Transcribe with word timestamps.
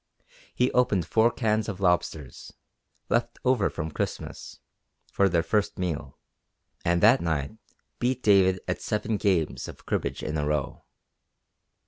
He 0.55 0.71
opened 0.71 1.05
four 1.05 1.29
cans 1.29 1.69
of 1.69 1.79
lobsters, 1.79 2.51
left 3.07 3.37
over 3.45 3.69
from 3.69 3.91
Christmas, 3.91 4.59
for 5.11 5.29
their 5.29 5.43
first 5.43 5.77
meal, 5.77 6.17
and 6.83 7.03
that 7.03 7.21
night 7.21 7.51
beat 7.99 8.23
David 8.23 8.61
at 8.67 8.81
seven 8.81 9.17
games 9.17 9.67
of 9.67 9.85
cribbage 9.85 10.23
in 10.23 10.39
a 10.39 10.45
row. 10.47 10.85